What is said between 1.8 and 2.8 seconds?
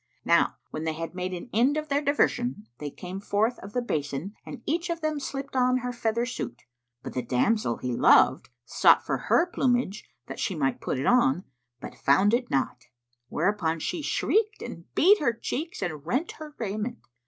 their diversion,